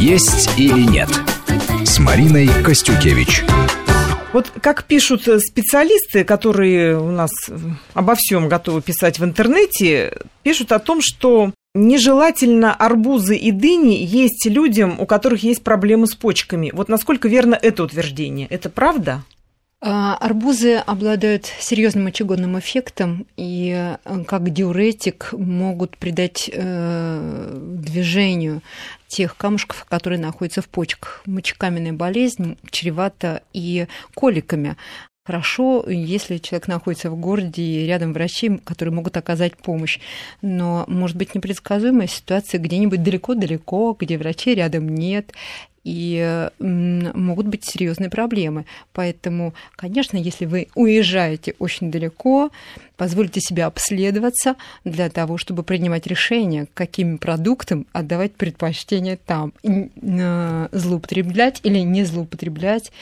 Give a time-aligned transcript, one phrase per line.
[0.00, 1.10] «Есть или нет»
[1.84, 3.44] с Мариной Костюкевич.
[4.32, 7.30] Вот как пишут специалисты, которые у нас
[7.92, 14.46] обо всем готовы писать в интернете, пишут о том, что нежелательно арбузы и дыни есть
[14.46, 16.70] людям, у которых есть проблемы с почками.
[16.72, 18.46] Вот насколько верно это утверждение?
[18.46, 19.22] Это правда?
[19.82, 28.60] А, арбузы обладают серьезным мочегонным эффектом и э, как диуретик могут придать э, движению
[29.08, 31.22] тех камушков, которые находятся в почках.
[31.24, 34.76] Мочекаменная болезнь чревата и коликами.
[35.24, 39.98] Хорошо, если человек находится в городе и рядом врачи, которые могут оказать помощь.
[40.42, 45.32] Но может быть непредсказуемая ситуация где-нибудь далеко-далеко, где врачей рядом нет,
[45.84, 48.66] и могут быть серьезные проблемы.
[48.92, 52.50] Поэтому, конечно, если вы уезжаете очень далеко,
[52.96, 61.60] позвольте себе обследоваться для того, чтобы принимать решение, каким продуктам отдавать предпочтение там, э, злоупотреблять
[61.62, 62.92] или не злоупотреблять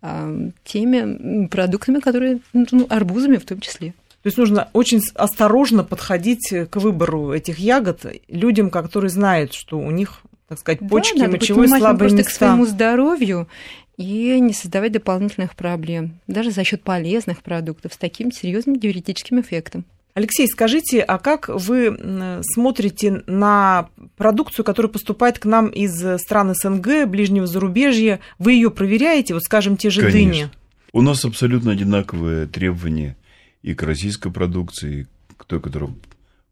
[0.00, 0.32] а,
[0.64, 3.94] теми продуктами, которые, ну, арбузами в том числе.
[4.22, 9.90] То есть нужно очень осторожно подходить к выбору этих ягод людям, которые знают, что у
[9.90, 12.30] них так сказать, почки, да, мочевой слабые места.
[12.30, 13.48] к своему здоровью
[13.96, 19.84] и не создавать дополнительных проблем, даже за счет полезных продуктов с таким серьезным диуретическим эффектом.
[20.14, 27.06] Алексей, скажите, а как вы смотрите на продукцию, которая поступает к нам из стран СНГ,
[27.06, 28.18] ближнего зарубежья?
[28.38, 30.18] Вы ее проверяете, вот скажем, те же Конечно.
[30.18, 30.50] дыни?
[30.92, 33.16] У нас абсолютно одинаковые требования
[33.62, 35.92] и к российской продукции, и к той, которая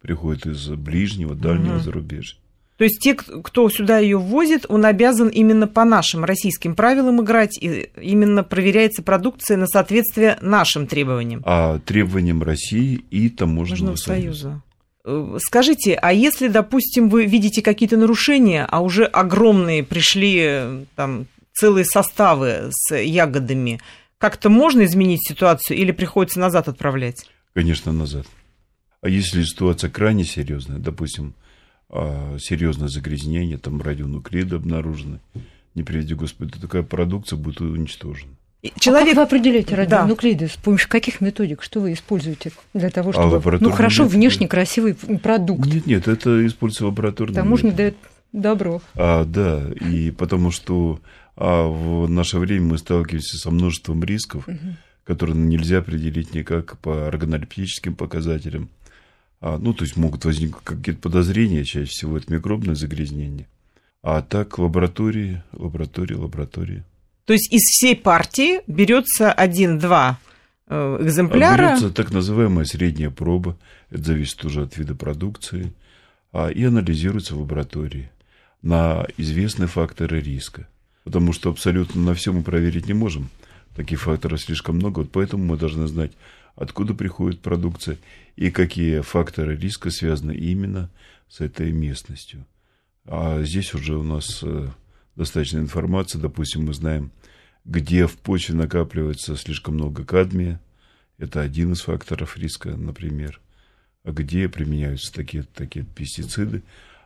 [0.00, 1.82] приходит из ближнего, дальнего угу.
[1.82, 2.38] зарубежья.
[2.76, 7.56] То есть те, кто сюда ее ввозит, он обязан именно по нашим российским правилам играть,
[7.58, 11.42] и именно проверяется продукция на соответствие нашим требованиям.
[11.46, 14.40] А требованиям России и таможенного союза.
[14.42, 14.62] союза.
[15.06, 21.86] Э, скажите, а если, допустим, вы видите какие-то нарушения, а уже огромные пришли там целые
[21.86, 23.80] составы с ягодами,
[24.18, 27.26] как-то можно изменить ситуацию или приходится назад отправлять?
[27.54, 28.26] Конечно, назад.
[29.00, 31.34] А если ситуация крайне серьезная, допустим,
[31.88, 35.20] а, серьезное загрязнение, там радионуклиды обнаружены.
[35.74, 38.32] Не приведи Господи, такая продукция будет уничтожена.
[38.80, 39.04] Человек...
[39.04, 40.46] А как вы определяете радионуклиды?
[40.46, 40.52] Да.
[40.52, 41.62] С помощью каких методик?
[41.62, 43.36] Что вы используете для того, а чтобы...
[43.36, 44.18] А ну, хорошо, методы?
[44.18, 45.66] внешне красивый продукт.
[45.66, 47.96] Нет, нет, это используется лабораторный Таможня дает
[48.32, 48.82] добро.
[48.94, 51.00] А, да, и потому что
[51.36, 54.58] а, в наше время мы сталкиваемся со множеством рисков, угу.
[55.04, 58.70] которые нельзя определить никак по органолептическим показателям,
[59.40, 63.48] ну, то есть могут возникнуть какие-то подозрения, чаще всего это микробное загрязнение.
[64.02, 66.84] А так лаборатории, лаборатории, лаборатории.
[67.24, 70.18] То есть из всей партии берется один-два
[70.68, 71.70] э, экземпляра.
[71.70, 73.58] Берется так называемая средняя проба,
[73.90, 75.72] это зависит уже от вида продукции,
[76.32, 78.10] а, и анализируется в лаборатории
[78.62, 80.68] на известные факторы риска.
[81.02, 83.28] Потому что абсолютно на все мы проверить не можем.
[83.74, 86.12] Таких факторов слишком много, вот поэтому мы должны знать,
[86.56, 87.98] откуда приходит продукция
[88.34, 90.90] и какие факторы риска связаны именно
[91.28, 92.46] с этой местностью.
[93.04, 94.68] А здесь уже у нас э,
[95.14, 96.18] достаточно информации.
[96.18, 97.12] Допустим, мы знаем,
[97.64, 100.60] где в почве накапливается слишком много кадмия.
[101.18, 103.40] Это один из факторов риска, например.
[104.02, 106.62] А где применяются такие, такие пестициды.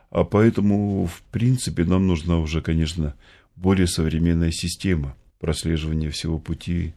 [0.09, 3.15] А поэтому, в принципе, нам нужна уже, конечно,
[3.55, 6.93] более современная система прослеживания всего пути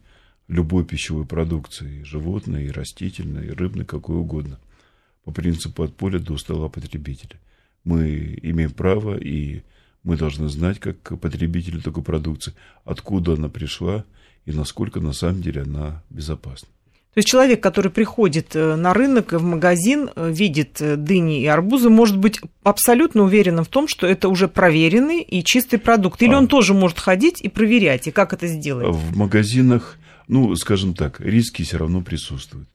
[0.47, 4.59] любой пищевой продукции, и животной, и растительной, и рыбной, какой угодно,
[5.23, 7.39] по принципу от поля до стола потребителя.
[7.83, 9.63] Мы имеем право, и
[10.03, 14.05] мы должны знать, как потребители такой продукции, откуда она пришла
[14.45, 16.69] и насколько на самом деле она безопасна.
[17.15, 21.45] То есть человек, который приходит э, на рынок, в магазин, э, видит э, дыни и
[21.45, 26.21] арбузы, может быть абсолютно уверенным в том, что это уже проверенный и чистый продукт.
[26.21, 26.39] Или а.
[26.39, 28.93] он тоже может ходить и проверять, и как это сделать?
[28.93, 29.97] В магазинах
[30.27, 32.67] ну, скажем так, риски все равно присутствуют.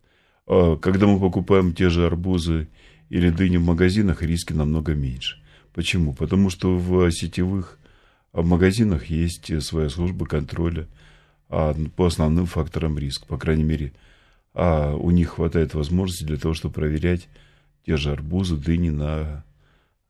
[0.47, 2.69] А когда мы покупаем те же арбузы
[3.09, 5.43] или дыни в магазинах, риски намного меньше.
[5.73, 6.13] Почему?
[6.13, 7.79] Потому что в сетевых
[8.33, 10.87] магазинах есть своя служба контроля
[11.49, 13.27] а, по основным факторам риска.
[13.27, 13.93] По крайней мере,
[14.55, 17.29] а у них хватает возможности для того, чтобы проверять
[17.87, 19.45] те же арбузы, дыни на,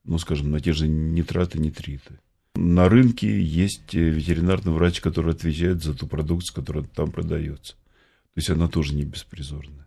[0.05, 2.19] ну, скажем, на те же нитраты, нитриты.
[2.55, 7.75] На рынке есть э, ветеринарный врач, который отвечает за ту продукцию, которая там продается.
[7.75, 9.87] То есть она тоже не беспризорная.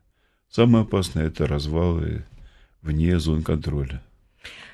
[0.49, 2.25] Самое опасное– это развалы
[2.81, 4.01] вне зон контроля.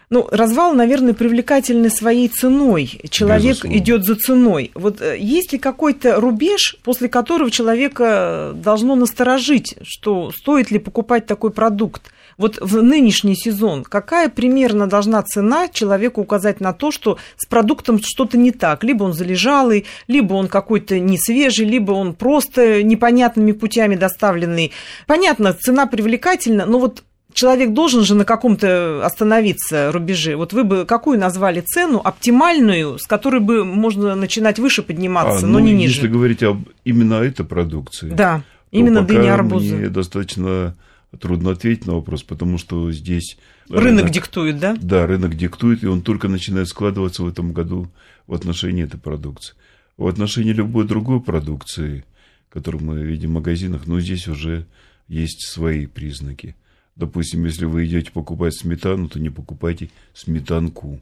[0.09, 2.99] Ну, развал, наверное, привлекательный своей ценой.
[3.09, 3.77] Человек Безусловно.
[3.77, 4.71] идет за ценой.
[4.73, 11.27] Вот э, есть ли какой-то рубеж, после которого человека должно насторожить, что стоит ли покупать
[11.27, 12.11] такой продукт?
[12.39, 17.99] Вот в нынешний сезон какая примерно должна цена человеку указать на то, что с продуктом
[18.01, 18.83] что-то не так?
[18.83, 24.71] Либо он залежалый, либо он какой-то не свежий, либо он просто непонятными путями доставленный.
[25.05, 27.03] Понятно, цена привлекательна, но вот
[27.33, 30.37] человек должен же на каком-то остановиться рубеже.
[30.37, 35.47] Вот вы бы какую назвали цену оптимальную, с которой бы можно начинать выше подниматься, а,
[35.47, 35.95] но ну, не ниже?
[35.95, 38.09] Если говорить об именно этой продукции.
[38.09, 39.75] Да, именно дыни арбузы.
[39.75, 40.73] Мне достаточно
[41.17, 43.37] трудно ответить на вопрос, потому что здесь...
[43.69, 44.77] Рынок, рынок диктует, да?
[44.79, 47.89] Да, рынок диктует, и он только начинает складываться в этом году
[48.27, 49.55] в отношении этой продукции.
[49.97, 52.05] В отношении любой другой продукции,
[52.49, 54.65] которую мы видим в магазинах, но здесь уже
[55.07, 56.55] есть свои признаки.
[56.95, 61.01] Допустим, если вы идете покупать сметану, то не покупайте сметанку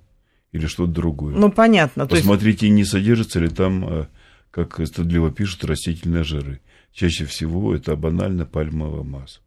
[0.51, 1.35] или что-то другое.
[1.35, 2.07] Ну, понятно.
[2.07, 2.75] Посмотрите, есть...
[2.75, 4.07] не содержится ли там, а,
[4.51, 6.61] как стыдливо пишут, растительные жиры.
[6.93, 9.41] Чаще всего это банально пальмовое масло.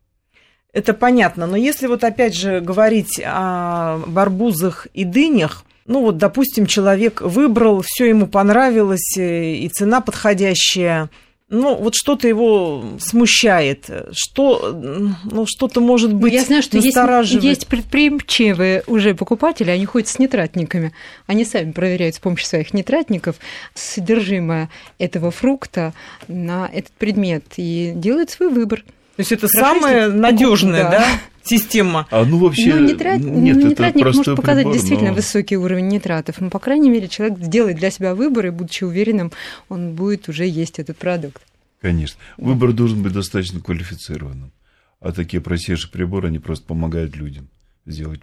[0.73, 6.67] Это понятно, но если вот опять же говорить о барбузах и дынях, ну вот, допустим,
[6.67, 11.11] человек выбрал, все ему понравилось, э, и цена подходящая–
[11.51, 16.97] ну, вот что-то его смущает, что, ну, что-то может быть Я знаю, что есть,
[17.43, 20.93] есть предприимчивые уже покупатели, они ходят с нитратниками,
[21.27, 23.37] они сами проверяют с помощью своих нитратников
[23.75, 25.93] содержимое этого фрукта
[26.29, 28.85] на этот предмет и делают свой выбор.
[29.21, 30.91] То есть это самое надежное, да?
[30.91, 31.07] да?
[31.43, 32.07] система.
[32.11, 35.17] А ну вообще ну, нитрат, нет, нитратник это может показать прибор, действительно но...
[35.17, 39.31] высокий уровень нитратов, но по крайней мере человек сделает для себя выбор и будучи уверенным,
[39.69, 41.43] он будет уже есть этот продукт.
[41.83, 44.53] Конечно, выбор должен быть достаточно квалифицированным,
[45.01, 47.49] а такие простейшие приборы они просто помогают людям
[47.85, 48.23] сделать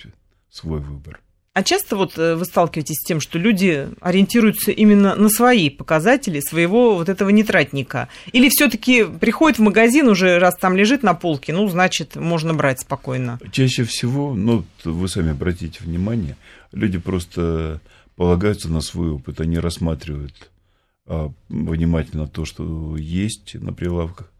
[0.49, 1.19] свой выбор.
[1.57, 6.39] А часто вот э, вы сталкиваетесь с тем, что люди ориентируются именно на свои показатели
[6.39, 8.09] своего вот этого нитратника?
[8.31, 12.81] Или все-таки приходят в магазин уже, раз там лежит на полке, ну, значит, можно брать
[12.81, 13.39] спокойно?
[13.51, 16.37] Чаще всего, ну, вы сами обратите внимание,
[16.73, 17.81] люди просто
[18.15, 20.51] полагаются на свой опыт, они рассматривают
[21.07, 24.31] а, внимательно то, что есть на прилавках,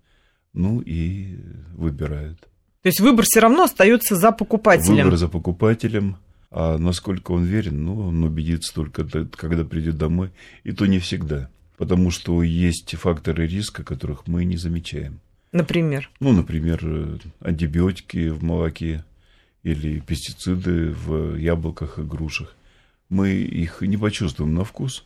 [0.53, 1.39] ну и
[1.73, 2.37] выбирают.
[2.83, 4.97] То есть выбор все равно остается за покупателем.
[4.97, 6.17] Выбор за покупателем.
[6.49, 10.31] А насколько он верен, ну, он убедится только, когда придет домой,
[10.63, 11.49] и то не всегда.
[11.77, 15.19] Потому что есть факторы риска, которых мы не замечаем.
[15.51, 16.09] Например?
[16.19, 19.03] Ну, например, антибиотики в молоке
[19.63, 22.55] или пестициды в яблоках и грушах.
[23.09, 25.05] Мы их не почувствуем на вкус,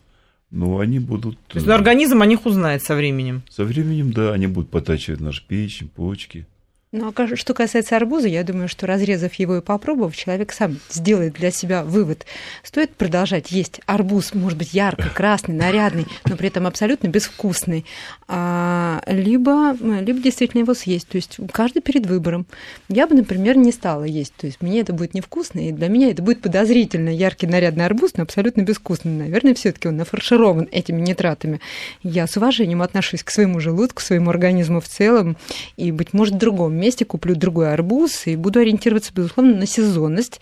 [0.49, 1.37] но они будут...
[1.47, 3.43] То есть организм о них узнает со временем?
[3.49, 6.47] Со временем, да, они будут потачивать наш печень, почки.
[6.93, 11.35] Ну, а что касается арбуза, я думаю, что разрезав его и попробовав, человек сам сделает
[11.35, 12.25] для себя вывод.
[12.63, 17.85] Стоит продолжать есть арбуз, может быть, ярко, красный, нарядный, но при этом абсолютно безвкусный,
[18.27, 21.07] а, либо, либо действительно его съесть.
[21.07, 22.45] То есть каждый перед выбором.
[22.89, 24.33] Я бы, например, не стала есть.
[24.35, 28.17] То есть мне это будет невкусно, и для меня это будет подозрительно яркий, нарядный арбуз,
[28.17, 29.13] но абсолютно безвкусный.
[29.13, 31.61] Наверное, все таки он нафарширован этими нитратами.
[32.03, 35.37] Я с уважением отношусь к своему желудку, к своему организму в целом,
[35.77, 40.41] и, быть может, в другом месте куплю другой арбуз и буду ориентироваться, безусловно, на сезонность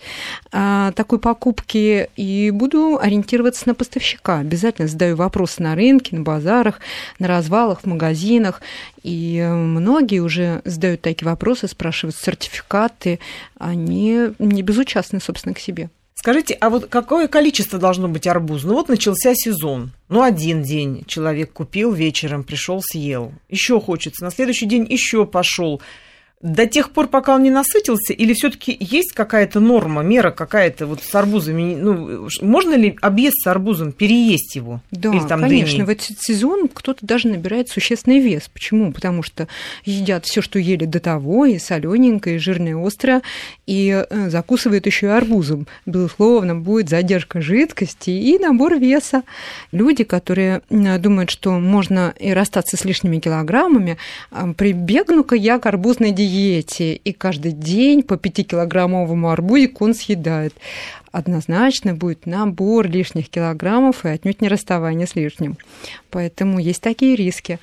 [0.52, 4.38] а, такой покупки и буду ориентироваться на поставщика.
[4.38, 6.80] Обязательно задаю вопросы на рынке, на базарах,
[7.18, 8.60] на развалах, в магазинах.
[9.02, 13.20] И многие уже задают такие вопросы, спрашивают сертификаты.
[13.58, 15.90] Они не безучастны, собственно, к себе.
[16.20, 18.62] Скажите, а вот какое количество должно быть арбуз?
[18.64, 19.92] Ну вот начался сезон.
[20.10, 23.32] Ну, один день человек купил вечером, пришел, съел.
[23.48, 24.22] Еще хочется.
[24.22, 25.80] На следующий день еще пошел
[26.42, 31.02] до тех пор, пока он не насытился, или все-таки есть какая-то норма, мера какая-то вот
[31.02, 31.74] с арбузами?
[31.74, 34.80] Ну, можно ли объезд с арбузом переесть его?
[34.90, 35.84] Да, или там конечно.
[35.84, 35.86] Дыни?
[35.86, 38.48] В этот сезон кто-то даже набирает существенный вес.
[38.50, 38.90] Почему?
[38.90, 39.48] Потому что
[39.84, 43.20] едят все, что ели до того, и солененькое, и жирное, острое,
[43.66, 45.66] и э, закусывают еще и арбузом.
[45.84, 49.24] Безусловно, будет задержка жидкости и набор веса.
[49.72, 53.98] Люди, которые думают, что можно и расстаться с лишними килограммами,
[54.30, 60.54] а, прибегну-ка я к арбузной диете диете, и каждый день по 5-килограммовому арбузику он съедает,
[61.12, 65.56] однозначно будет набор лишних килограммов и отнюдь не расставание с лишним.
[66.10, 67.58] Поэтому есть такие риски.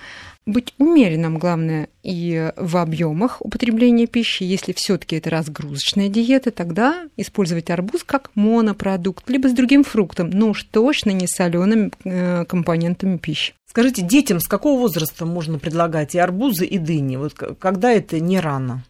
[0.48, 4.44] Быть умеренным, главное, и в объемах употребления пищи.
[4.44, 10.52] Если все-таки это разгрузочная диета, тогда использовать арбуз как монопродукт, либо с другим фруктом, но
[10.52, 13.56] уж точно не солеными э, компонентами пищи.
[13.70, 17.18] Скажите, детям с какого возраста можно предлагать и арбузы, и дыни?
[17.18, 18.86] Вот когда это не рано?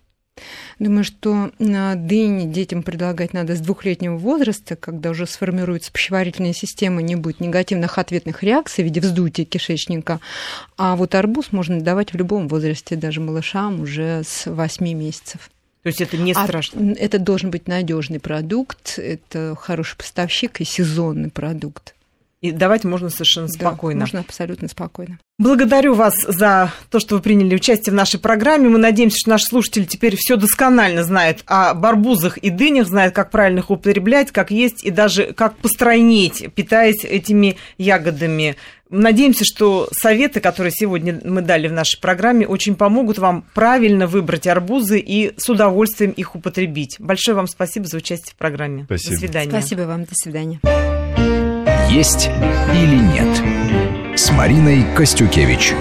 [0.80, 7.16] Думаю, что дыни детям предлагать надо с двухлетнего возраста, когда уже сформируется пищеварительная система, не
[7.16, 10.20] будет негативных ответных реакций в виде вздутия кишечника.
[10.78, 15.50] А вот арбуз можно давать в любом возрасте, даже малышам уже с 8 месяцев.
[15.82, 16.94] То есть это не А страшно.
[16.94, 21.96] это должен быть надежный продукт, это хороший поставщик и сезонный продукт.
[22.40, 24.02] И давать можно совершенно Да, спокойно.
[24.02, 25.18] можно абсолютно спокойно.
[25.40, 28.70] Благодарю вас за то, что вы приняли участие в нашей программе.
[28.70, 33.32] Мы надеемся, что наш слушатель теперь все досконально знает о барбузах и дынях, знает, как
[33.32, 38.56] правильно их употреблять, как есть и даже как постройнеть, питаясь этими ягодами.
[38.90, 44.48] Надеемся, что советы, которые сегодня мы дали в нашей программе, очень помогут вам правильно выбрать
[44.48, 46.96] арбузы и с удовольствием их употребить.
[47.00, 48.86] Большое вам спасибо за участие в программе.
[48.86, 49.12] Спасибо.
[49.14, 49.50] До свидания.
[49.50, 50.97] Спасибо вам, до свидания.
[51.90, 52.30] «Есть
[52.74, 55.74] или нет» с Мариной Костюкевич.